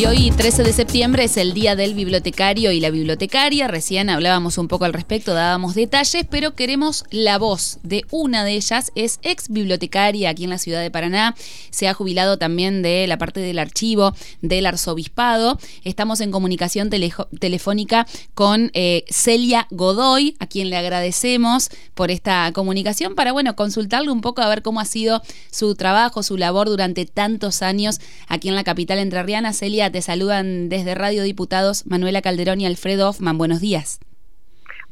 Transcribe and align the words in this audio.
Y 0.00 0.06
hoy, 0.06 0.30
13 0.30 0.62
de 0.62 0.72
septiembre, 0.72 1.24
es 1.24 1.36
el 1.36 1.52
Día 1.52 1.76
del 1.76 1.92
Bibliotecario 1.92 2.72
y 2.72 2.80
la 2.80 2.88
Bibliotecaria. 2.88 3.68
Recién 3.68 4.08
hablábamos 4.08 4.56
un 4.56 4.66
poco 4.66 4.86
al 4.86 4.94
respecto, 4.94 5.34
dábamos 5.34 5.74
detalles, 5.74 6.24
pero 6.30 6.54
queremos 6.54 7.04
la 7.10 7.36
voz 7.36 7.80
de 7.82 8.06
una 8.10 8.42
de 8.42 8.52
ellas. 8.52 8.92
Es 8.94 9.18
ex 9.20 9.50
bibliotecaria 9.50 10.30
aquí 10.30 10.44
en 10.44 10.48
la 10.48 10.56
ciudad 10.56 10.80
de 10.80 10.90
Paraná. 10.90 11.34
Se 11.68 11.86
ha 11.86 11.92
jubilado 11.92 12.38
también 12.38 12.80
de 12.80 13.06
la 13.08 13.18
parte 13.18 13.40
del 13.40 13.58
archivo 13.58 14.14
del 14.40 14.64
arzobispado. 14.64 15.58
Estamos 15.84 16.22
en 16.22 16.30
comunicación 16.30 16.88
telefónica 16.88 18.06
con 18.32 18.70
eh, 18.72 19.04
Celia 19.10 19.66
Godoy, 19.70 20.34
a 20.38 20.46
quien 20.46 20.70
le 20.70 20.78
agradecemos 20.78 21.68
por 21.92 22.10
esta 22.10 22.50
comunicación 22.54 23.14
para, 23.14 23.32
bueno, 23.32 23.54
consultarle 23.54 24.10
un 24.10 24.22
poco 24.22 24.40
a 24.40 24.48
ver 24.48 24.62
cómo 24.62 24.80
ha 24.80 24.86
sido 24.86 25.20
su 25.50 25.74
trabajo, 25.74 26.22
su 26.22 26.38
labor 26.38 26.70
durante 26.70 27.04
tantos 27.04 27.60
años 27.60 28.00
aquí 28.28 28.48
en 28.48 28.54
la 28.54 28.64
capital 28.64 28.98
entrerriana. 28.98 29.52
Celia, 29.52 29.89
te 29.90 30.02
saludan 30.02 30.68
desde 30.68 30.94
Radio 30.94 31.22
Diputados 31.22 31.86
Manuela 31.86 32.22
Calderón 32.22 32.60
y 32.60 32.66
Alfredo 32.66 33.08
Hoffman. 33.08 33.38
Buenos 33.38 33.60
días. 33.60 34.00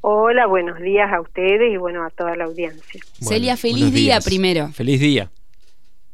Hola, 0.00 0.46
buenos 0.46 0.78
días 0.80 1.12
a 1.12 1.20
ustedes 1.20 1.72
y 1.72 1.76
bueno, 1.76 2.04
a 2.04 2.10
toda 2.10 2.36
la 2.36 2.44
audiencia. 2.44 3.00
Celia, 3.20 3.56
feliz 3.56 3.92
día 3.92 4.20
primero. 4.20 4.68
Feliz 4.68 5.00
día. 5.00 5.30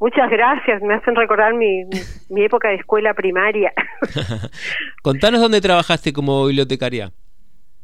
Muchas 0.00 0.30
gracias, 0.30 0.82
me 0.82 0.94
hacen 0.94 1.14
recordar 1.14 1.54
mi, 1.54 1.84
mi 2.28 2.44
época 2.44 2.68
de 2.68 2.74
escuela 2.74 3.14
primaria. 3.14 3.72
Contanos 5.02 5.40
dónde 5.40 5.60
trabajaste 5.60 6.12
como 6.12 6.46
bibliotecaria. 6.46 7.12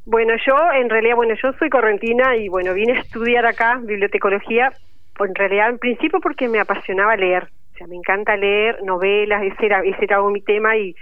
Bueno, 0.05 0.34
yo 0.46 0.55
en 0.74 0.91
realidad, 0.91 1.16
bueno, 1.16 1.34
yo 1.42 1.52
soy 1.58 1.70
correntina 1.70 2.36
y 2.36 2.48
bueno, 2.48 2.74
vine 2.74 2.94
a 2.94 3.00
estudiar 3.00 3.46
acá 3.46 3.80
bibliotecología, 3.82 4.72
en 5.20 5.34
realidad 5.34 5.69
en 5.69 5.78
principio 5.78 6.19
porque 6.20 6.48
me 6.48 6.58
apasionaba 6.58 7.16
leer 7.16 7.48
me 7.87 7.97
encanta 7.97 8.37
leer 8.37 8.83
novelas, 8.83 9.43
ese 9.43 9.66
era, 9.66 9.80
ese 9.83 10.05
era 10.05 10.23
mi 10.23 10.43
tema 10.43 10.77
y 10.77 10.95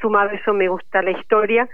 sumado 0.00 0.30
a 0.30 0.34
eso 0.34 0.52
me 0.52 0.68
gusta 0.68 1.02
la 1.02 1.12
historia. 1.12 1.68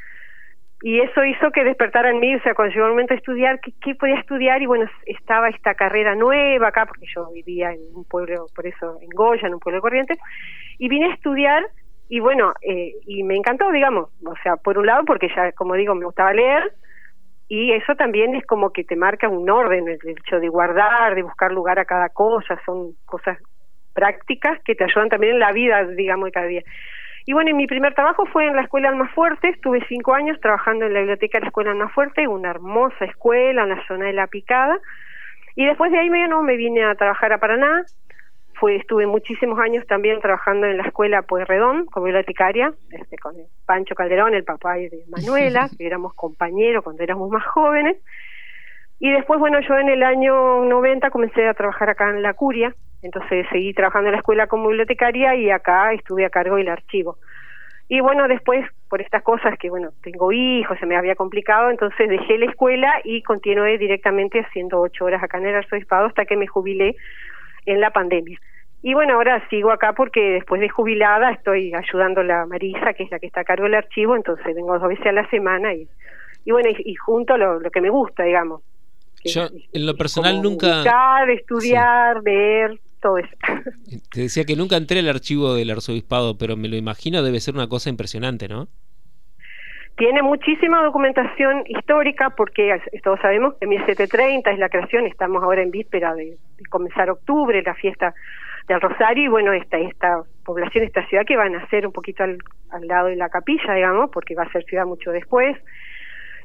Y 0.85 0.99
eso 0.99 1.25
hizo 1.25 1.53
que 1.53 1.63
despertara 1.63 2.11
en 2.11 2.19
mí, 2.19 2.35
o 2.35 2.43
sea, 2.43 2.55
cuando 2.55 2.75
llegó 2.75 2.87
el 2.87 2.93
momento 2.93 3.15
de 3.15 3.19
estudiar, 3.19 3.61
¿qué, 3.61 3.95
podía 3.95 4.17
estudiar? 4.17 4.61
Y 4.63 4.67
bueno, 4.67 4.91
estaba 5.07 5.49
esta 5.49 5.75
carrera 5.75 6.17
nueva 6.17 6.69
acá, 6.69 6.87
porque 6.87 7.07
yo 7.15 7.31
vivía 7.33 7.71
en 7.71 7.81
un 7.95 8.05
pueblo, 8.05 8.47
por 8.53 8.67
eso, 8.67 8.99
en 9.01 9.09
Goya, 9.11 9.47
en 9.47 9.55
un 9.55 9.61
pueblo 9.61 9.79
de 9.79 9.83
Corrientes, 9.83 10.19
y 10.79 10.89
vine 10.89 11.07
a 11.07 11.15
estudiar 11.15 11.65
y 12.09 12.21
bueno, 12.21 12.53
eh, 12.61 12.93
y 13.07 13.23
me 13.23 13.37
encantó, 13.37 13.71
digamos, 13.71 14.11
o 14.27 14.35
sea, 14.43 14.57
por 14.57 14.77
un 14.77 14.85
lado 14.85 15.03
porque 15.07 15.29
ya, 15.35 15.53
como 15.53 15.75
digo, 15.77 15.95
me 15.95 16.05
gustaba 16.05 16.35
leer, 16.35 16.75
y 17.49 17.73
eso 17.73 17.95
también 17.95 18.35
es 18.35 18.45
como 18.45 18.71
que 18.71 18.85
te 18.85 18.97
marca 18.97 19.29
un 19.29 19.49
orden, 19.49 19.89
el 19.89 19.99
hecho 20.05 20.39
de 20.41 20.49
guardar, 20.49 21.15
de 21.15 21.23
buscar 21.23 21.53
lugar 21.53 21.79
a 21.79 21.85
cada 21.85 22.09
cosa, 22.11 22.61
son 22.67 22.93
cosas 23.07 23.39
prácticas 23.93 24.61
que 24.65 24.75
te 24.75 24.85
ayudan 24.85 25.09
también 25.09 25.35
en 25.35 25.41
la 25.41 25.53
vida, 25.53 25.85
digamos, 25.85 26.27
de 26.27 26.33
cada 26.33 26.47
día. 26.47 26.63
Y 27.25 27.33
bueno, 27.33 27.55
mi 27.55 27.67
primer 27.67 27.95
trabajo 27.95 28.27
fue 28.27 28.47
en 28.47 28.57
la 28.57 28.63
Escuela 28.63 28.89
Almafuerte, 28.89 29.49
estuve 29.49 29.85
cinco 29.89 30.15
años 30.15 30.41
trabajando 30.41 30.87
en 30.87 30.93
la 30.93 31.01
biblioteca 31.01 31.39
de 31.39 31.43
la 31.43 31.49
Escuela 31.49 31.71
Almafuerte, 31.71 32.27
una 32.27 32.51
hermosa 32.51 33.05
escuela 33.05 33.63
en 33.63 33.69
la 33.69 33.87
zona 33.87 34.07
de 34.07 34.13
La 34.13 34.27
Picada, 34.27 34.79
y 35.55 35.67
después 35.67 35.93
de 35.93 35.99
ahí 35.99 36.09
no, 36.29 36.43
me 36.43 36.57
vine 36.57 36.83
a 36.83 36.95
trabajar 36.97 37.33
a 37.33 37.39
Paraná, 37.39 37.85
fue, 38.55 38.77
estuve 38.77 39.07
muchísimos 39.07 39.59
años 39.61 39.87
también 39.87 40.21
trabajando 40.21 40.67
en 40.67 40.79
la 40.79 40.85
escuela 40.85 41.23
Pueyrredón 41.23 41.87
como 41.87 42.07
bibliotecaria, 42.07 42.73
este, 42.91 43.19
con 43.19 43.35
Pancho 43.67 43.95
Calderón, 43.95 44.35
el 44.35 44.45
papá 44.45 44.75
de 44.75 45.05
Manuela, 45.09 45.69
que 45.79 45.87
éramos 45.87 46.15
compañeros 46.15 46.83
cuando 46.83 47.03
éramos 47.03 47.31
más 47.31 47.45
jóvenes, 47.47 47.99
y 48.99 49.11
después, 49.11 49.39
bueno, 49.39 49.61
yo 49.61 49.79
en 49.79 49.89
el 49.89 50.03
año 50.03 50.65
90 50.65 51.11
comencé 51.11 51.47
a 51.47 51.55
trabajar 51.55 51.91
acá 51.91 52.11
en 52.11 52.23
la 52.23 52.35
Curia, 52.35 52.75
entonces 53.03 53.47
seguí 53.51 53.75
trabajando 53.75 54.09
en 54.09 54.13
la 54.13 54.19
escuela 54.19 54.47
como 54.47 54.69
bibliotecaria 54.69 55.35
y 55.35 55.51
acá 55.51 55.93
estuve 55.93 56.25
a 56.25 56.31
cargo 56.31 56.57
del 56.57 56.69
archivo. 56.69 57.19
Y 57.89 58.01
bueno, 58.01 58.27
después, 58.27 58.65
por 58.89 59.03
estas 59.03 59.23
cosas 59.23 59.59
que, 59.59 59.69
bueno, 59.69 59.91
tengo 60.03 60.33
hijos, 60.33 60.79
se 60.79 60.87
me 60.87 60.97
había 60.97 61.15
complicado, 61.15 61.69
entonces 61.69 62.09
dejé 62.09 62.39
la 62.39 62.47
escuela 62.47 62.91
y 63.05 63.23
continué 63.23 63.77
directamente 63.77 64.41
haciendo 64.41 64.81
ocho 64.81 65.05
horas 65.05 65.23
acá 65.23 65.39
en 65.39 65.47
el 65.47 65.57
arzobispado 65.57 66.07
hasta 66.07 66.25
que 66.25 66.37
me 66.37 66.47
jubilé 66.47 66.97
en 67.67 67.81
la 67.81 67.91
pandemia. 67.91 68.39
Y 68.83 68.95
bueno, 68.95 69.15
ahora 69.15 69.47
sigo 69.51 69.71
acá 69.71 69.93
porque 69.93 70.21
después 70.21 70.61
de 70.61 70.69
jubilada 70.69 71.31
estoy 71.33 71.73
ayudando 71.75 72.23
a 72.23 72.25
la 72.25 72.47
Marisa, 72.47 72.95
que 72.95 73.03
es 73.03 73.11
la 73.11 73.19
que 73.19 73.27
está 73.27 73.41
a 73.43 73.45
cargo 73.45 73.65
del 73.65 73.75
archivo, 73.75 74.17
entonces 74.17 74.55
vengo 74.55 74.79
dos 74.79 74.89
veces 74.89 75.07
a 75.07 75.13
la 75.13 75.29
semana 75.29 75.75
y, 75.75 75.87
y 76.45 76.51
bueno, 76.51 76.71
y, 76.71 76.95
junto 76.95 77.37
lo, 77.37 77.61
lo 77.61 77.71
que 77.71 77.81
me 77.81 77.91
gusta, 77.91 78.25
digamos, 78.25 78.63
yo, 79.25 79.43
en 79.73 79.87
lo 79.87 79.95
personal, 79.97 80.43
nunca. 80.43 80.77
Buscar, 80.77 81.31
estudiar, 81.31 82.23
ver, 82.23 82.81
todo 83.03 83.19
eso. 83.19 83.29
Te 84.11 84.23
decía 84.23 84.45
que 84.45 84.57
nunca 84.57 84.77
entré 84.77 85.01
al 85.01 85.09
archivo 85.09 85.55
del 85.55 85.71
arzobispado, 85.71 86.39
pero 86.39 86.57
me 86.57 86.69
lo 86.69 86.77
imagino 86.77 87.23
debe 87.23 87.41
ser 87.41 87.55
una 87.55 87.69
cosa 87.69 87.91
impresionante, 87.91 88.49
¿no? 88.49 88.69
Tiene 89.97 90.23
muchísima 90.23 90.83
documentación 90.83 91.65
histórica 91.67 92.31
porque 92.31 92.81
todos 93.05 93.21
sabemos 93.21 93.55
que 93.61 93.67
1730 93.67 94.51
es 94.51 94.59
la 94.59 94.71
creación, 94.71 95.07
estamos 95.07 95.43
ahora 95.43 95.63
en 95.63 95.71
víspera 95.71 96.15
de, 96.15 96.39
comenzar 96.71 97.11
octubre, 97.11 97.63
la 97.63 97.75
fiesta 97.75 98.15
del 98.69 98.81
Rosario, 98.81 99.25
y 99.25 99.29
bueno, 99.29 99.53
esta, 99.53 99.77
esta 99.77 100.23
población, 100.45 100.85
esta 100.85 101.07
ciudad 101.09 101.27
que 101.27 101.37
va 101.37 101.45
a 101.45 101.49
nacer 101.51 101.87
un 101.87 101.93
poquito 101.93 102.23
al, 102.23 102.39
al 102.71 102.87
lado 102.87 103.09
de 103.09 103.17
la 103.17 103.29
capilla, 103.29 103.75
digamos, 103.75 104.11
porque 104.11 104.35
va 104.35 104.45
a 104.45 104.53
ser 104.53 104.65
ciudad 104.65 104.87
mucho 104.87 105.11
después. 105.11 105.59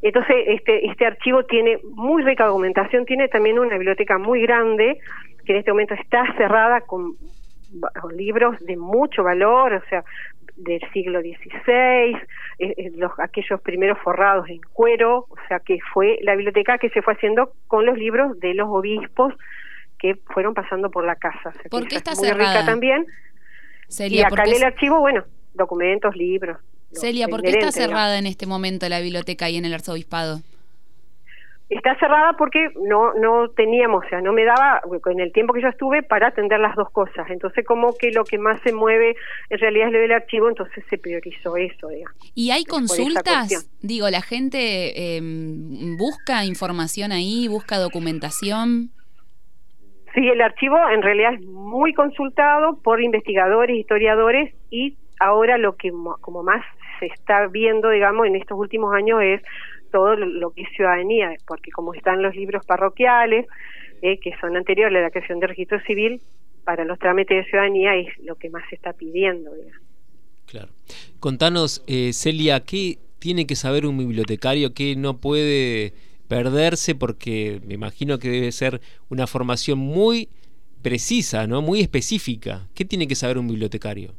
Entonces, 0.02 0.36
este, 0.48 0.88
este 0.88 1.06
archivo 1.06 1.44
tiene 1.44 1.80
muy 1.96 2.24
rica 2.24 2.46
documentación, 2.46 3.06
tiene 3.06 3.28
también 3.28 3.60
una 3.60 3.78
biblioteca 3.78 4.18
muy 4.18 4.42
grande, 4.42 5.00
que 5.46 5.54
en 5.54 5.60
este 5.60 5.72
momento 5.72 5.94
está 5.94 6.26
cerrada 6.38 6.82
con 6.82 7.16
libros 8.16 8.60
de 8.66 8.78
mucho 8.78 9.24
valor, 9.24 9.74
o 9.74 9.82
sea, 9.90 10.04
del 10.58 10.82
siglo 10.92 11.22
XVI, 11.22 11.38
eh, 11.70 12.16
eh, 12.60 12.92
los, 12.96 13.12
aquellos 13.20 13.62
primeros 13.62 13.98
forrados 14.00 14.50
en 14.50 14.60
cuero, 14.74 15.28
o 15.30 15.36
sea, 15.48 15.60
que 15.60 15.78
fue 15.94 16.18
la 16.24 16.36
biblioteca 16.36 16.78
que 16.78 16.90
se 16.90 17.02
fue 17.02 17.14
haciendo 17.14 17.54
con 17.68 17.86
los 17.86 17.98
libros 17.98 18.40
de 18.40 18.54
los 18.54 18.68
obispos 18.70 19.34
que 20.00 20.16
fueron 20.34 20.54
pasando 20.54 20.90
por 20.90 21.06
la 21.06 21.16
casa. 21.16 21.54
¿Por 21.70 21.88
qué 21.88 21.98
está 21.98 22.14
muy 22.16 22.32
rica 22.32 22.66
también. 22.66 23.06
y 24.00 24.22
acá 24.22 24.44
en 24.46 24.56
el 24.56 24.64
archivo, 24.64 25.00
bueno, 25.00 25.24
documentos, 25.54 26.16
libros. 26.16 26.58
Celia, 26.92 27.28
¿por 27.28 27.42
qué 27.42 27.50
está 27.50 27.72
cerrada 27.72 28.18
en 28.18 28.26
este 28.26 28.46
momento 28.46 28.88
la 28.90 29.00
biblioteca 29.00 29.46
ahí 29.46 29.58
en 29.58 29.66
el 29.66 29.74
arzobispado? 29.74 30.40
Está 31.70 32.00
cerrada 32.00 32.32
porque 32.38 32.70
no 32.82 33.14
no 33.16 33.50
teníamos, 33.50 34.06
o 34.06 34.10
sea, 34.10 34.22
no 34.22 34.32
me 34.32 34.46
daba 34.46 34.82
en 35.08 35.20
el 35.20 35.34
tiempo 35.34 35.54
que 35.54 35.62
yo 35.62 35.68
estuve 35.68 36.02
para 36.02 36.28
atender 36.28 36.62
las 36.62 36.74
dos 36.76 36.90
cosas. 36.92 37.30
Entonces, 37.30 37.66
como 37.66 37.94
que 37.98 38.12
lo 38.12 38.24
que 38.24 38.38
más 38.38 38.62
se 38.62 38.72
mueve 38.72 39.18
en 39.50 39.60
realidad 39.60 39.88
es 39.88 39.94
lo 39.94 40.00
del 40.00 40.14
archivo, 40.14 40.48
entonces 40.48 40.82
se 40.90 40.98
priorizó 40.98 41.58
eso. 41.58 41.90
¿Y 42.34 42.52
hay 42.52 42.64
consultas? 42.64 43.70
Digo, 43.82 44.10
la 44.10 44.22
gente 44.22 45.18
em, 45.18 45.98
busca 45.98 46.46
información 46.46 47.12
ahí, 47.12 47.50
busca 47.50 47.78
documentación. 47.80 48.92
Sí, 50.16 50.26
el 50.26 50.40
archivo 50.40 50.78
en 50.90 51.02
realidad 51.02 51.34
es 51.34 51.42
muy 51.42 51.94
consultado 51.94 52.80
por 52.82 53.04
investigadores, 53.04 53.78
historiadores 53.78 54.54
y 54.70 54.96
ahora 55.20 55.58
lo 55.58 55.76
que 55.76 55.92
como 56.22 56.44
más 56.44 56.64
se 57.00 57.08
está 57.08 57.48
viendo, 57.48 57.90
digamos, 57.90 58.28
en 58.28 58.36
estos 58.36 58.58
últimos 58.58 58.94
años 58.94 59.22
es 59.22 59.42
todo 59.92 60.16
lo 60.16 60.52
que 60.52 60.64
es 60.64 60.70
ciudadanía, 60.76 61.34
porque 61.48 61.72
como 61.72 61.94
están 61.94 62.22
los 62.22 62.36
libros 62.36 62.66
parroquiales, 62.66 63.48
eh, 64.02 64.20
que 64.20 64.36
son 64.40 64.56
anteriores 64.56 64.98
a 64.98 65.02
la 65.02 65.10
creación 65.12 65.40
del 65.40 65.50
registro 65.50 65.80
civil, 65.82 66.22
para 66.64 66.84
los 66.84 67.00
trámites 67.00 67.38
de 67.38 67.50
ciudadanía 67.50 67.96
es 67.96 68.08
lo 68.20 68.36
que 68.36 68.50
más 68.50 68.64
se 68.70 68.76
está 68.76 68.92
pidiendo. 68.94 69.52
Claro. 70.46 70.68
Contanos, 71.20 71.82
eh, 71.88 72.12
Celia, 72.14 72.60
¿qué 72.60 72.98
tiene 73.20 73.48
que 73.48 73.56
saber 73.56 73.86
un 73.86 73.98
bibliotecario 73.98 74.74
que 74.74 74.96
no 74.98 75.18
puede 75.18 75.94
perderse? 76.28 76.94
Porque 76.94 77.62
me 77.66 77.76
imagino 77.76 78.20
que 78.20 78.30
debe 78.30 78.52
ser 78.52 78.82
una 79.10 79.28
formación 79.28 79.80
muy 79.80 80.30
precisa, 80.82 81.48
¿no? 81.48 81.62
Muy 81.62 81.80
específica. 81.80 82.68
¿Qué 82.76 82.86
tiene 82.86 83.08
que 83.08 83.16
saber 83.16 83.38
un 83.38 83.48
bibliotecario? 83.48 84.14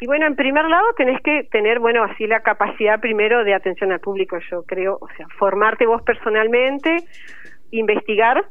Y 0.00 0.06
bueno, 0.06 0.26
en 0.26 0.34
primer 0.34 0.64
lado 0.64 0.86
tenés 0.96 1.20
que 1.20 1.44
tener, 1.44 1.78
bueno, 1.78 2.02
así 2.04 2.26
la 2.26 2.40
capacidad 2.40 3.00
primero 3.00 3.44
de 3.44 3.52
atención 3.52 3.92
al 3.92 4.00
público, 4.00 4.38
yo 4.50 4.62
creo, 4.62 4.96
o 4.98 5.08
sea, 5.16 5.26
formarte 5.38 5.86
vos 5.86 6.00
personalmente, 6.02 6.96
investigar, 7.70 8.42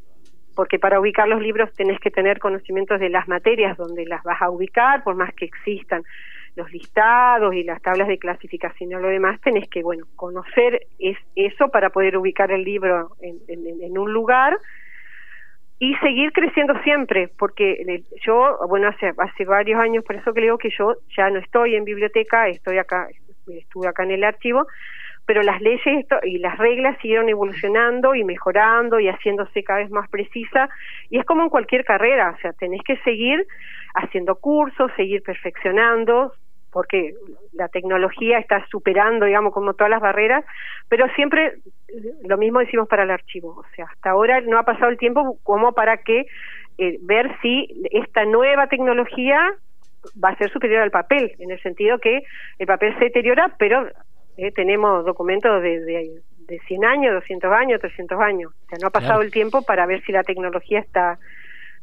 porque 0.55 0.77
para 0.77 0.99
ubicar 0.99 1.27
los 1.27 1.41
libros 1.41 1.73
tenés 1.73 1.99
que 1.99 2.11
tener 2.11 2.37
conocimientos 2.37 2.99
de 2.99 3.09
las 3.09 3.27
materias 3.27 3.75
donde 3.77 4.05
las 4.05 4.21
vas 4.23 4.39
a 4.41 4.51
ubicar, 4.51 5.03
por 5.03 5.15
más 5.15 5.33
que 5.33 5.45
existan 5.45 6.03
los 6.55 6.71
listados 6.71 7.55
y 7.55 7.63
las 7.63 7.81
tablas 7.81 8.07
de 8.07 8.19
clasificación 8.19 8.91
y 8.91 8.93
lo 8.93 9.07
demás, 9.07 9.41
tenés 9.41 9.67
que, 9.69 9.81
bueno, 9.81 10.05
conocer 10.15 10.81
es, 10.99 11.17
eso 11.35 11.69
para 11.69 11.89
poder 11.89 12.15
ubicar 12.15 12.51
el 12.51 12.63
libro 12.63 13.15
en, 13.21 13.39
en 13.47 13.97
un 13.97 14.13
lugar 14.13 14.55
y 15.79 15.95
seguir 15.95 16.33
creciendo 16.33 16.77
siempre, 16.83 17.29
porque 17.37 18.03
yo, 18.25 18.59
bueno, 18.67 18.89
hace, 18.89 19.13
hace 19.17 19.45
varios 19.45 19.79
años, 19.79 20.03
por 20.03 20.17
eso 20.17 20.33
que 20.33 20.41
digo 20.41 20.57
que 20.57 20.69
yo 20.77 20.95
ya 21.15 21.29
no 21.29 21.39
estoy 21.39 21.75
en 21.75 21.85
biblioteca, 21.85 22.49
estoy 22.49 22.77
acá, 22.77 23.07
estuve 23.47 23.87
acá 23.87 24.03
en 24.03 24.11
el 24.11 24.25
archivo, 24.25 24.67
pero 25.25 25.41
las 25.41 25.61
leyes 25.61 26.05
y 26.23 26.39
las 26.39 26.57
reglas 26.57 26.97
siguieron 27.01 27.29
evolucionando 27.29 28.13
y 28.13 28.25
mejorando 28.25 28.99
y 28.99 29.07
haciéndose 29.07 29.63
cada 29.63 29.79
vez 29.79 29.89
más 29.89 30.09
precisa, 30.09 30.69
y 31.09 31.17
es 31.17 31.25
como 31.25 31.43
en 31.43 31.49
cualquier 31.49 31.85
carrera, 31.85 32.33
o 32.37 32.41
sea, 32.41 32.51
tenés 32.53 32.81
que 32.83 32.97
seguir 32.97 33.47
haciendo 33.93 34.35
cursos, 34.35 34.91
seguir 34.97 35.23
perfeccionando, 35.23 36.33
porque 36.71 37.15
la 37.53 37.67
tecnología 37.67 38.37
está 38.39 38.65
superando, 38.69 39.25
digamos, 39.25 39.53
como 39.53 39.73
todas 39.73 39.89
las 39.89 40.01
barreras, 40.01 40.45
pero 40.87 41.07
siempre 41.15 41.55
lo 42.23 42.37
mismo 42.37 42.59
decimos 42.59 42.87
para 42.87 43.03
el 43.03 43.11
archivo, 43.11 43.55
o 43.57 43.65
sea, 43.75 43.85
hasta 43.85 44.11
ahora 44.11 44.41
no 44.41 44.57
ha 44.59 44.63
pasado 44.63 44.89
el 44.89 44.97
tiempo 44.97 45.37
como 45.43 45.73
para 45.73 45.97
que 45.97 46.25
eh, 46.77 46.97
ver 47.01 47.35
si 47.41 47.67
esta 47.91 48.25
nueva 48.25 48.67
tecnología 48.67 49.53
va 50.23 50.29
a 50.29 50.37
ser 50.37 50.51
superior 50.51 50.81
al 50.81 50.91
papel, 50.91 51.33
en 51.39 51.51
el 51.51 51.61
sentido 51.61 51.99
que 51.99 52.23
el 52.57 52.67
papel 52.67 52.93
se 52.97 53.05
deteriora, 53.05 53.53
pero 53.57 53.87
eh, 54.37 54.51
tenemos 54.51 55.05
documentos 55.05 55.61
de, 55.61 55.81
de, 55.81 56.21
de 56.47 56.59
100 56.67 56.85
años, 56.85 57.13
200 57.15 57.51
años, 57.51 57.81
300 57.81 58.19
años, 58.21 58.53
o 58.53 58.69
sea, 58.69 58.77
no 58.81 58.87
ha 58.87 58.91
pasado 58.91 59.21
el 59.21 59.31
tiempo 59.31 59.63
para 59.63 59.85
ver 59.85 60.01
si 60.03 60.11
la 60.11 60.23
tecnología 60.23 60.79
está 60.79 61.19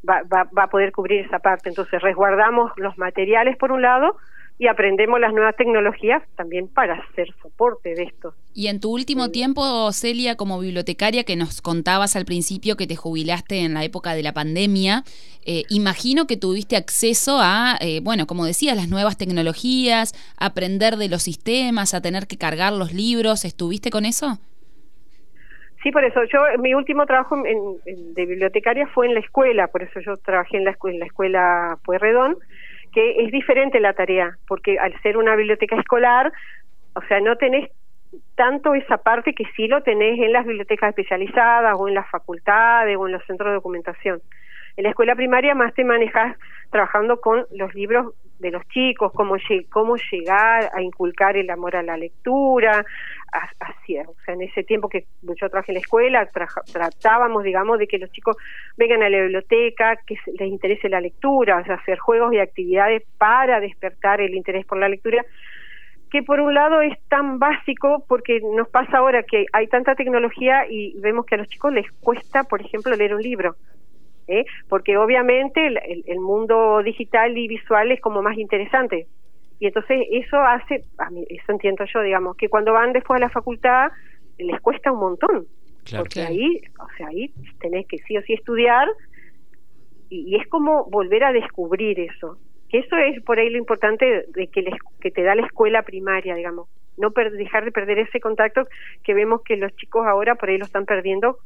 va, 0.09 0.23
va, 0.23 0.49
va 0.56 0.65
a 0.65 0.71
poder 0.71 0.93
cubrir 0.93 1.27
esa 1.27 1.38
parte, 1.41 1.69
entonces 1.69 2.00
resguardamos 2.00 2.73
los 2.77 2.97
materiales 2.97 3.56
por 3.56 3.73
un 3.73 3.83
lado, 3.83 4.17
y 4.58 4.69
aprendemos 4.69 5.20
las 5.20 5.32
nuevas 5.32 5.55
tecnologías 5.56 6.23
también 6.35 6.69
para 6.69 6.94
hacer 6.94 7.29
soporte 7.43 7.94
de 7.94 8.05
esto. 8.05 8.32
Y 8.55 8.69
en 8.69 8.81
tu 8.81 8.91
último 8.91 9.31
tiempo, 9.31 9.93
Celia, 9.93 10.37
como 10.37 10.58
bibliotecaria, 10.58 11.25
que 11.25 11.37
nos 11.37 11.61
contabas 11.61 12.17
al 12.17 12.25
principio 12.25 12.76
que 12.76 12.87
te 12.87 12.97
jubilaste 12.97 13.61
en 13.61 13.75
la 13.75 13.85
época 13.85 14.14
de 14.14 14.23
la 14.23 14.32
pandemia, 14.32 15.03
eh, 15.44 15.64
imagino 15.69 16.26
que 16.26 16.38
tuviste 16.38 16.76
acceso 16.76 17.38
a, 17.41 17.76
eh, 17.81 18.00
bueno, 18.03 18.26
como 18.26 18.47
decías, 18.47 18.76
las 18.76 18.88
nuevas 18.88 19.19
tecnologías, 19.19 20.14
aprender 20.38 20.97
de 20.97 21.09
los 21.09 21.23
sistemas, 21.23 21.93
a 21.93 22.00
tener 22.00 22.26
que 22.26 22.38
cargar 22.38 22.73
los 22.73 22.94
libros. 22.94 23.44
¿Estuviste 23.44 23.91
con 23.91 24.06
eso? 24.06 24.38
Sí, 25.82 25.93
por 25.93 26.02
eso. 26.02 26.25
Yo, 26.25 26.41
mi 26.59 26.73
último 26.73 27.05
trabajo 27.05 27.37
de 27.44 28.26
bibliotecaria 28.26 28.87
fue 28.88 29.06
en 29.06 29.14
la 29.14 29.20
escuela, 29.20 29.69
por 29.69 29.82
eso 29.82 30.00
yo 30.00 30.17
trabajé 30.17 30.56
en 30.56 30.64
la, 30.64 30.75
en 30.85 30.99
la 30.99 31.06
escuela 31.06 31.79
Pueyrredón 31.85 32.38
que 32.96 33.25
es 33.25 33.31
diferente 33.31 33.78
la 33.78 33.93
tarea, 33.93 34.38
porque 34.48 34.78
al 34.78 34.98
ser 35.02 35.19
una 35.19 35.37
biblioteca 35.37 35.76
escolar, 35.76 36.32
o 36.94 37.02
sea, 37.02 37.20
no 37.20 37.37
tenés 37.37 37.70
tanto 38.37 38.72
esa 38.75 38.96
parte 38.96 39.34
que 39.34 39.44
sí 39.54 39.69
lo 39.69 39.82
tenés 39.82 40.19
en 40.19 40.32
las 40.32 40.46
bibliotecas 40.46 40.88
especializadas 40.88 41.75
o 41.76 41.88
en 41.88 41.94
las 41.94 42.08
facultades 42.08 42.96
o 42.96 43.06
en 43.06 43.12
los 43.12 43.22
centros 43.26 43.50
de 43.50 43.56
documentación. 43.56 44.22
En 44.78 44.84
la 44.84 44.88
escuela 44.88 45.14
primaria 45.14 45.54
más 45.54 45.75
te 45.75 45.84
manejas 45.84 46.38
trabajando 46.70 47.20
con 47.20 47.44
los 47.50 47.75
libros 47.75 48.14
de 48.38 48.50
los 48.50 48.67
chicos, 48.69 49.12
cómo, 49.15 49.37
cómo 49.71 49.97
llegar 50.11 50.71
a 50.75 50.83
inculcar 50.83 51.37
el 51.37 51.49
amor 51.50 51.77
a 51.77 51.83
la 51.83 51.97
lectura, 51.97 52.85
así, 53.61 53.99
o 53.99 54.15
sea, 54.25 54.35
en 54.35 54.43
ese 54.43 54.62
tiempo 54.62 54.88
que 54.88 55.06
yo 55.23 55.49
trabajé 55.49 55.73
en 55.73 55.77
la 55.77 55.81
escuela, 55.81 56.29
tratábamos, 56.73 57.44
digamos, 57.44 57.79
de 57.79 57.87
que 57.87 57.99
los 57.99 58.11
chicos 58.11 58.37
vengan 58.77 59.03
a 59.03 59.09
la 59.09 59.21
biblioteca, 59.23 59.97
que 60.06 60.17
les 60.38 60.49
interese 60.49 60.88
la 60.88 61.00
lectura, 61.00 61.59
hacer 61.59 61.99
juegos 61.99 62.33
y 62.33 62.38
actividades 62.38 63.03
para 63.19 63.61
despertar 63.61 64.21
el 64.21 64.35
interés 64.35 64.65
por 64.67 64.79
la 64.79 64.88
lectura, 64.88 65.25
que 66.11 66.23
por 66.23 66.41
un 66.41 66.55
lado 66.55 66.81
es 66.81 66.97
tan 67.09 67.38
básico 67.38 68.05
porque 68.09 68.41
nos 68.41 68.69
pasa 68.69 68.99
ahora 68.99 69.23
que 69.23 69.47
hay 69.53 69.67
tanta 69.67 69.94
tecnología 69.94 70.67
y 70.69 70.99
vemos 71.00 71.27
que 71.27 71.35
a 71.35 71.38
los 71.38 71.49
chicos 71.49 71.73
les 71.73 71.91
cuesta, 72.00 72.44
por 72.44 72.61
ejemplo, 72.61 72.94
leer 72.94 73.15
un 73.15 73.23
libro. 73.23 73.56
¿Eh? 74.28 74.44
porque 74.69 74.96
obviamente 74.96 75.67
el, 75.67 76.20
mundo 76.20 76.82
digital 76.82 77.37
y 77.37 77.49
visual 77.49 77.93
es 77.93 78.00
como 78.00 78.23
más 78.23 78.37
interesante. 78.37 79.06
Y 79.58 79.67
entonces 79.67 80.06
eso 80.11 80.38
hace, 80.38 80.84
a 80.99 81.11
mí, 81.11 81.25
eso 81.28 81.52
entiendo 81.52 81.84
yo, 81.93 82.02
digamos, 82.02 82.37
que 82.37 82.49
cuando 82.49 82.73
van 82.73 82.93
después 82.93 83.19
a 83.19 83.25
la 83.25 83.31
facultad 83.31 83.90
les 84.38 84.61
cuesta 84.61 84.93
un 84.93 85.00
montón. 85.00 85.46
porque 85.96 86.20
ahí, 86.20 86.61
o 86.78 86.87
sea, 86.96 87.08
ahí 87.08 87.32
tenés 87.61 87.87
que 87.87 87.99
sí 87.99 88.17
o 88.19 88.23
sí 88.23 88.34
estudiar 88.34 88.88
y, 90.11 90.37
es 90.37 90.46
como 90.49 90.84
volver 90.90 91.25
a 91.25 91.32
descubrir 91.32 91.99
eso. 92.00 92.38
Que 92.69 92.78
eso 92.78 92.96
es 92.96 93.23
por 93.23 93.38
ahí 93.38 93.49
lo 93.49 93.58
importante 93.58 94.26
de 94.28 94.49
que, 94.49 94.62
les, 94.62 94.75
que 95.00 95.11
te 95.11 95.23
da 95.23 95.34
la 95.34 95.46
escuela 95.46 95.82
primaria, 95.82 96.34
digamos. 96.34 96.69
No 96.99 97.11
dejar 97.11 97.64
de 97.64 97.73
perder 97.73 97.99
ese 97.99 98.20
contacto 98.20 98.67
que 99.05 99.14
vemos 99.14 99.43
que 99.43 99.56
los 99.56 99.75
chicos 99.76 100.06
ahora 100.06 100.34
por 100.34 100.49
ahí 100.49 100.58
lo 100.58 100.64
están 100.64 100.87
perdiendo 100.87 101.38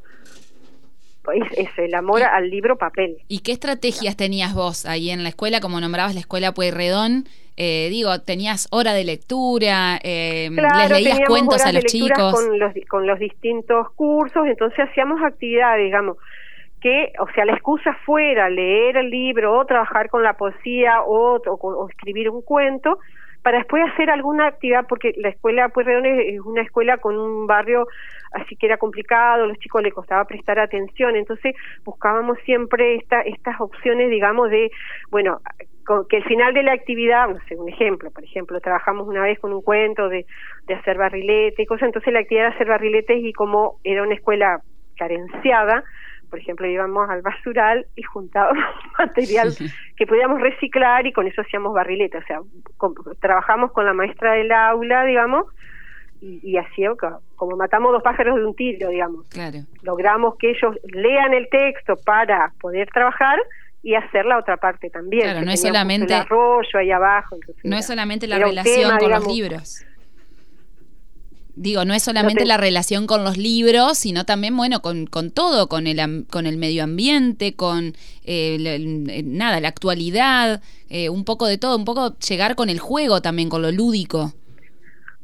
es, 1.57 1.69
el 1.79 1.95
amor 1.95 2.23
al 2.23 2.51
libro 2.51 2.77
papel. 2.77 3.19
¿Y 3.29 3.41
qué 3.41 3.53
estrategias 3.53 4.17
tenías 4.17 4.55
vos 4.55 4.87
ahí 4.87 5.11
en 5.11 5.23
la 5.23 5.29
escuela, 5.29 5.61
como 5.61 5.81
nombrabas 5.81 6.15
la 6.15 6.21
escuela 6.21 6.53
Pueyrredón? 6.53 7.25
Eh, 7.57 7.89
digo, 7.91 8.19
tenías 8.21 8.69
hora 8.71 8.95
de 8.95 9.05
lectura, 9.05 9.99
eh, 10.03 10.49
les 10.51 10.91
leías 10.91 11.21
cuentos 11.27 11.65
a 11.65 11.73
los 11.73 11.85
chicos. 11.85 12.33
Con 12.33 12.59
los, 12.59 12.73
con 12.89 13.07
los 13.07 13.19
distintos 13.19 13.91
cursos, 13.93 14.47
entonces 14.47 14.79
hacíamos 14.89 15.21
actividades, 15.23 15.85
digamos, 15.85 16.17
que, 16.81 17.13
o 17.19 17.27
sea, 17.35 17.45
la 17.45 17.53
excusa 17.53 17.93
fuera 18.07 18.49
leer 18.49 18.97
el 18.97 19.11
libro 19.11 19.59
o 19.59 19.67
trabajar 19.67 20.09
con 20.09 20.23
la 20.23 20.39
poesía 20.39 21.03
o, 21.03 21.37
o 21.37 21.89
escribir 21.91 22.31
un 22.31 22.41
cuento, 22.41 22.99
para 23.43 23.59
después 23.59 23.83
hacer 23.93 24.11
alguna 24.11 24.47
actividad, 24.49 24.87
porque 24.89 25.13
la 25.17 25.31
escuela 25.31 25.69
Pueyrredón 25.69 26.07
es 26.07 26.41
una 26.41 26.63
escuela 26.63 26.99
con 26.99 27.19
un 27.19 27.47
barrio 27.47 27.87
así 28.33 28.57
que 28.57 28.67
era 28.67 28.77
complicado, 28.77 29.47
los 29.47 29.59
chicos 29.59 29.83
le 29.83 29.93
costaba 29.93 30.25
prestar 30.25 30.59
atención, 30.59 31.17
entonces 31.17 31.55
buscábamos 31.85 32.39
siempre 32.45 32.97
esta, 32.97 33.21
estas 33.23 33.61
opciones, 33.61 34.11
digamos, 34.11 34.51
de, 34.51 34.71
bueno, 35.11 35.41
que 36.09 36.19
el 36.19 36.25
final 36.25 36.55
de 36.55 36.63
la 36.63 36.73
actividad, 36.73 37.29
no 37.29 37.39
sé, 37.49 37.57
un 37.57 37.69
ejemplo, 37.69 38.11
por 38.13 38.23
ejemplo, 38.23 38.61
trabajamos 38.61 39.09
una 39.09 39.23
vez 39.23 39.39
con 39.41 39.53
un 39.53 39.63
cuento 39.63 40.09
de, 40.09 40.25
de 40.67 40.75
hacer 40.75 40.97
barriletes 40.97 41.59
y 41.59 41.67
cosas, 41.67 41.87
entonces 41.87 42.13
la 42.13 42.21
actividad 42.21 42.47
era 42.47 42.55
hacer 42.55 42.69
barriletes 42.69 43.19
y 43.21 43.33
como 43.33 43.81
era 43.83 44.03
una 44.03 44.15
escuela 44.15 44.61
carenciada, 44.97 45.83
por 46.31 46.39
ejemplo, 46.39 46.67
íbamos 46.67 47.11
al 47.11 47.23
basural 47.23 47.87
y 47.97 48.03
juntábamos 48.03 48.65
material 48.99 49.53
que 49.97 50.07
podíamos 50.07 50.41
reciclar 50.41 51.07
y 51.07 51.13
con 51.13 51.27
eso 51.27 51.43
hacíamos 51.43 51.75
barriletes, 51.75 52.23
o 52.23 52.27
sea, 52.27 52.41
trabajamos 53.21 53.73
con 53.73 53.85
la 53.85 53.93
maestra 53.93 54.33
del 54.35 54.51
aula, 54.53 55.05
digamos, 55.05 55.47
y, 56.23 56.57
así 56.59 56.85
como 57.37 57.57
matamos 57.57 57.93
dos 57.93 58.03
pájaros 58.03 58.37
de 58.37 58.45
un 58.45 58.55
tiro, 58.55 58.91
digamos. 58.91 59.27
Logramos 59.83 60.37
que 60.37 60.51
ellos 60.51 60.77
lean 60.85 61.33
el 61.33 61.49
texto 61.49 61.97
para 62.05 62.53
poder 62.61 62.91
trabajar 62.91 63.39
y 63.83 63.95
hacer 63.95 64.27
la 64.27 64.39
otra 64.39 64.59
parte 64.59 64.91
también. 64.91 65.23
Claro, 65.23 65.43
no 65.43 65.51
es 65.51 65.63
solamente 65.63 66.13
el 66.13 66.21
arroyo 66.21 66.79
ahí 66.79 66.91
abajo. 66.91 67.37
no 67.65 67.77
es 67.77 67.87
solamente 67.87 68.27
la 68.27 68.39
relación 68.39 68.99
con 68.99 69.11
los 69.11 69.27
libros. 69.27 69.87
Digo, 71.57 71.85
no 71.85 71.95
es 71.95 72.03
solamente 72.03 72.45
la 72.47 72.57
relación 72.57 73.07
con 73.07 73.25
los 73.25 73.37
libros, 73.37 73.99
sino 73.99 74.25
también, 74.25 74.57
bueno, 74.57 74.81
con, 74.81 75.07
con 75.07 75.31
todo, 75.31 75.69
con 75.69 75.87
el, 75.87 76.27
con 76.31 76.47
el 76.47 76.57
medio 76.57 76.85
ambiente, 76.85 77.55
con 77.57 77.93
eh, 78.25 79.23
nada, 79.25 79.61
la 79.61 79.69
actualidad, 79.69 80.63
eh, 80.89 81.09
un 81.09 81.25
poco 81.25 81.47
de 81.47 81.59
todo, 81.59 81.77
un 81.77 81.85
poco 81.85 82.17
llegar 82.19 82.55
con 82.55 82.69
el 82.69 82.79
juego 82.79 83.21
también, 83.21 83.49
con 83.49 83.63
lo 83.63 83.71
lúdico. 83.73 84.33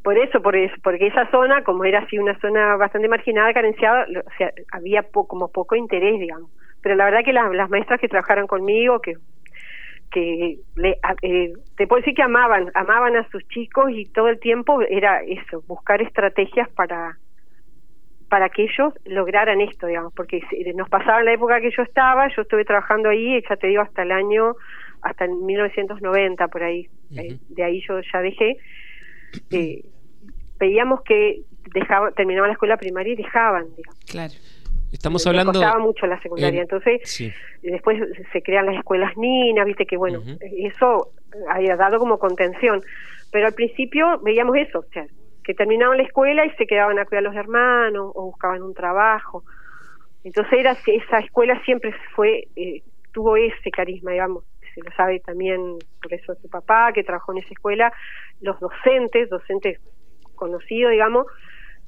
Por 0.02 0.18
eso, 0.18 0.40
por 0.40 0.54
eso, 0.54 0.74
porque 0.84 1.08
esa 1.08 1.28
zona, 1.30 1.64
como 1.64 1.84
era 1.84 2.00
así 2.00 2.18
una 2.18 2.38
zona 2.38 2.76
bastante 2.76 3.08
marginada, 3.08 3.52
carenciada, 3.52 4.06
o 4.24 4.36
sea, 4.38 4.52
había 4.70 5.02
como 5.02 5.48
poco 5.48 5.74
interés, 5.74 6.20
digamos. 6.20 6.50
Pero 6.80 6.94
la 6.94 7.06
verdad 7.06 7.24
que 7.24 7.32
las 7.32 7.68
maestras 7.68 8.00
que 8.00 8.08
trabajaron 8.08 8.46
conmigo, 8.46 9.00
que 9.00 9.14
que 10.10 10.58
le, 10.76 10.98
eh, 11.22 11.52
te 11.76 11.86
puedo 11.86 12.00
decir 12.00 12.14
que 12.14 12.22
amaban, 12.22 12.70
amaban 12.74 13.16
a 13.16 13.28
sus 13.30 13.46
chicos 13.48 13.90
y 13.90 14.04
todo 14.06 14.28
el 14.28 14.38
tiempo 14.38 14.80
era 14.82 15.22
eso, 15.22 15.62
buscar 15.66 16.02
estrategias 16.02 16.68
para 16.70 17.18
para 18.28 18.48
que 18.48 18.64
ellos 18.64 18.92
lograran 19.04 19.60
esto, 19.60 19.86
digamos, 19.86 20.12
porque 20.12 20.40
nos 20.74 20.88
pasaba 20.88 21.20
en 21.20 21.26
la 21.26 21.32
época 21.34 21.60
que 21.60 21.70
yo 21.70 21.82
estaba, 21.82 22.28
yo 22.34 22.42
estuve 22.42 22.64
trabajando 22.64 23.08
ahí, 23.08 23.40
ya 23.48 23.56
te 23.56 23.68
digo, 23.68 23.82
hasta 23.82 24.02
el 24.02 24.10
año, 24.10 24.56
hasta 25.02 25.26
el 25.26 25.30
1990 25.36 26.48
por 26.48 26.62
ahí, 26.62 26.88
eh, 27.16 27.38
de 27.48 27.62
ahí 27.62 27.80
yo 27.86 28.00
ya 28.12 28.20
dejé, 28.20 28.56
eh, 29.52 29.84
veíamos 30.58 31.02
que 31.02 31.42
dejaba, 31.72 32.10
terminaba 32.12 32.48
la 32.48 32.54
escuela 32.54 32.76
primaria 32.76 33.12
y 33.12 33.16
dejaban, 33.16 33.66
digamos. 33.76 34.00
Claro. 34.06 34.34
Estamos 34.92 35.26
hablando. 35.26 35.52
costaba 35.52 35.78
mucho 35.78 36.06
la 36.06 36.20
secundaria. 36.20 36.62
Entonces, 36.62 37.00
después 37.62 38.00
se 38.32 38.42
crean 38.42 38.66
las 38.66 38.76
escuelas 38.76 39.16
ninas, 39.16 39.66
viste 39.66 39.86
que 39.86 39.96
bueno, 39.96 40.22
eso 40.40 41.10
había 41.48 41.76
dado 41.76 41.98
como 41.98 42.18
contención. 42.18 42.82
Pero 43.32 43.46
al 43.46 43.54
principio 43.54 44.20
veíamos 44.22 44.56
eso, 44.56 44.80
o 44.80 44.92
sea, 44.92 45.06
que 45.44 45.54
terminaban 45.54 45.98
la 45.98 46.04
escuela 46.04 46.46
y 46.46 46.50
se 46.52 46.66
quedaban 46.66 46.98
a 46.98 47.04
cuidar 47.04 47.24
a 47.26 47.28
los 47.28 47.36
hermanos 47.36 48.12
o 48.14 48.26
buscaban 48.26 48.62
un 48.62 48.74
trabajo. 48.74 49.44
Entonces, 50.24 50.58
era 50.58 50.76
esa 50.86 51.18
escuela 51.18 51.60
siempre 51.64 51.94
fue, 52.14 52.48
eh, 52.56 52.82
tuvo 53.12 53.36
ese 53.36 53.70
carisma, 53.70 54.12
digamos. 54.12 54.44
Se 54.74 54.82
lo 54.82 54.90
sabe 54.92 55.20
también, 55.20 55.78
por 56.02 56.12
eso 56.12 56.34
su 56.34 56.48
papá, 56.50 56.92
que 56.92 57.02
trabajó 57.02 57.32
en 57.32 57.38
esa 57.38 57.50
escuela, 57.50 57.92
los 58.40 58.58
docentes, 58.60 59.30
docentes 59.30 59.80
conocido, 60.34 60.90
digamos, 60.90 61.26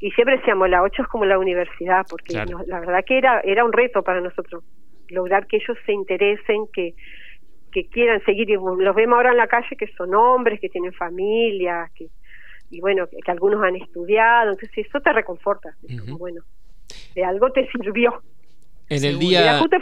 y 0.00 0.10
siempre 0.12 0.36
decíamos, 0.36 0.68
la 0.70 0.82
8 0.82 1.02
es 1.02 1.08
como 1.08 1.24
la 1.24 1.38
universidad, 1.38 2.06
porque 2.08 2.34
la 2.34 2.80
verdad 2.80 3.04
que 3.04 3.18
era, 3.18 3.40
era 3.40 3.64
un 3.64 3.72
reto 3.72 4.02
para 4.02 4.20
nosotros, 4.20 4.62
lograr 5.08 5.46
que 5.46 5.56
ellos 5.56 5.76
se 5.86 5.92
interesen, 5.92 6.66
que, 6.72 6.94
que 7.72 7.88
quieran 7.88 8.24
seguir, 8.24 8.48
y 8.48 8.54
los 8.54 8.94
vemos 8.94 9.16
ahora 9.16 9.30
en 9.30 9.36
la 9.36 9.48
calle 9.48 9.76
que 9.76 9.88
son 9.96 10.14
hombres, 10.14 10.60
que 10.60 10.68
tienen 10.68 10.92
familia, 10.92 11.90
que 11.94 12.08
y 12.70 12.80
bueno, 12.80 13.06
que, 13.08 13.30
algunos 13.30 13.62
han 13.64 13.76
estudiado, 13.76 14.52
entonces 14.52 14.86
eso 14.86 15.00
te 15.00 15.12
reconforta, 15.12 15.74
bueno, 16.18 16.42
de 17.14 17.24
algo 17.24 17.50
te 17.50 17.66
sirvió. 17.70 18.22
En 18.90 19.04
el 19.04 19.18
día... 19.18 19.58
justo 19.58 19.76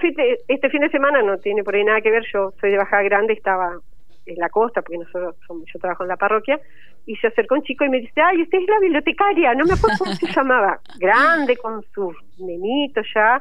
este 0.49 0.71
fin 0.71 0.81
de 0.81 0.91
semana 0.91 1.23
no 1.23 1.39
tiene 1.39 1.63
por 1.63 1.75
ahí 1.75 1.85
nada 1.85 2.01
que 2.01 2.11
ver, 2.11 2.25
yo 2.33 2.53
soy 2.61 2.71
de 2.71 2.79
Baja 2.79 3.03
Grande, 3.03 3.33
estaba 3.33 3.79
en 4.27 4.37
la 4.37 4.49
costa, 4.49 4.83
porque 4.83 4.99
nosotros 4.99 5.37
yo 5.49 5.81
trabajo 5.81 6.03
en 6.03 6.09
la 6.09 6.17
parroquia, 6.17 6.61
y 7.07 7.17
se 7.17 7.29
acercó 7.29 7.55
un 7.55 7.63
chico 7.63 7.85
y 7.85 7.89
me 7.89 8.01
dice, 8.01 8.21
ay, 8.21 8.43
usted 8.43 8.59
es 8.59 8.69
la 8.69 8.81
bibliotecaria, 8.81 9.55
no 9.55 9.65
me 9.65 9.75
acuerdo 9.75 9.97
cómo 9.99 10.13
se 10.13 10.27
llamaba, 10.27 10.81
grande, 10.99 11.57
con 11.57 11.83
sus 11.95 12.17
nenitos 12.39 13.07
ya. 13.15 13.41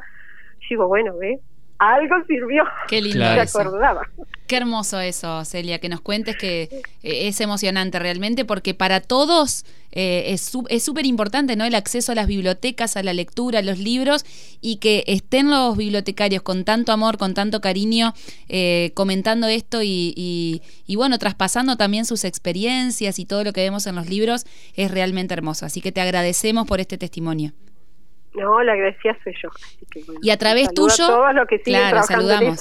Yo 0.62 0.68
digo, 0.70 0.88
bueno, 0.88 1.18
ve, 1.18 1.39
algo 1.79 2.15
sirvió. 2.27 2.63
Qué 2.88 3.01
lindo 3.01 3.25
acordaba. 3.25 4.01
Qué 4.48 4.58
hermoso 4.58 5.00
eso, 5.00 5.44
Celia, 5.44 5.79
que 5.79 5.89
nos 5.89 6.01
cuentes 6.01 6.36
que 6.38 6.63
eh, 7.01 7.27
es 7.27 7.41
emocionante 7.41 7.98
realmente 7.98 8.46
porque 8.46 8.75
para 8.75 9.01
todos 9.01 9.65
eh, 9.91 10.36
es 10.70 10.84
súper 10.84 11.05
importante 11.05 11.55
¿no? 11.55 11.65
el 11.65 11.74
acceso 11.74 12.12
a 12.12 12.15
las 12.15 12.27
bibliotecas, 12.27 12.96
a 12.96 13.01
la 13.01 13.13
lectura, 13.13 13.60
a 13.60 13.62
los 13.63 13.79
libros 13.79 14.24
y 14.62 14.75
que 14.75 15.03
estén 15.08 15.50
los 15.50 15.75
bibliotecarios 15.75 16.44
con 16.44 16.63
tanto 16.63 16.91
amor, 16.91 17.17
con 17.17 17.34
tanto 17.34 17.60
cariño 17.60 18.13
eh, 18.48 18.91
comentando 18.94 19.48
esto 19.48 19.82
y, 19.82 20.62
y, 20.86 20.96
bueno, 20.96 21.17
traspasando 21.17 21.75
también 21.75 22.05
sus 22.05 22.24
experiencias 22.24 23.17
y 23.17 23.25
todo 23.25 23.44
lo 23.44 23.51
que 23.51 23.62
vemos 23.62 23.88
en 23.88 23.96
los 23.96 24.08
libros 24.08 24.46
es 24.75 24.91
realmente 24.91 25.34
hermoso. 25.34 25.65
Así 25.65 25.82
que 25.82 25.91
te 25.91 26.01
agradecemos 26.01 26.67
por 26.67 26.79
este 26.79 27.00
testimonio. 27.00 27.53
No, 28.36 28.62
la 28.63 28.74
agradecida 28.74 29.18
soy 29.24 29.34
yo. 29.42 29.50
y 30.22 30.30
a 30.30 30.38
través 30.38 30.74
tuyo, 30.74 31.08
claro, 31.63 32.04
saludamos. 32.04 32.60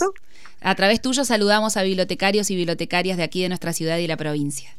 A 0.60 0.74
través 0.74 1.02
tuyo 1.02 1.24
saludamos 1.24 1.76
a 1.76 1.82
bibliotecarios 1.82 2.50
y 2.50 2.56
bibliotecarias 2.56 3.16
de 3.16 3.22
aquí 3.22 3.42
de 3.42 3.48
nuestra 3.48 3.72
ciudad 3.72 3.98
y 3.98 4.06
la 4.06 4.16
provincia. 4.16 4.70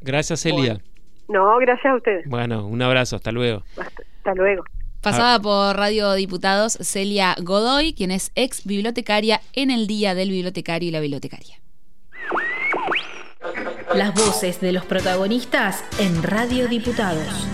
Gracias, 0.00 0.40
Celia. 0.40 0.80
No, 1.28 1.56
gracias 1.58 1.92
a 1.92 1.96
ustedes. 1.96 2.26
Bueno, 2.26 2.66
un 2.66 2.80
abrazo, 2.82 3.16
hasta 3.16 3.32
luego. 3.32 3.62
Hasta, 3.76 4.34
luego. 4.34 4.64
Pasaba 5.00 5.38
por 5.40 5.76
Radio 5.76 6.12
Diputados 6.14 6.78
Celia 6.80 7.34
Godoy, 7.42 7.92
quien 7.94 8.10
es 8.10 8.30
ex 8.34 8.64
bibliotecaria 8.64 9.40
en 9.54 9.70
el 9.70 9.86
Día 9.86 10.14
del 10.14 10.30
Bibliotecario 10.30 10.88
y 10.88 10.92
la 10.92 11.00
Bibliotecaria. 11.00 11.58
Las 13.94 14.14
voces 14.14 14.60
de 14.60 14.72
los 14.72 14.84
protagonistas 14.86 15.84
en 16.00 16.22
Radio 16.22 16.68
Diputados. 16.68 17.46